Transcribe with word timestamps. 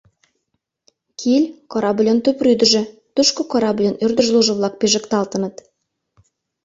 Киль— 1.19 1.45
корабльын 1.71 2.19
тупрӱдыжӧ, 2.25 2.81
тушко 3.15 3.41
корабльын 3.51 3.95
«ӧрдыжлужо-влак» 4.03 4.73
пижыкталтын. 4.79 5.43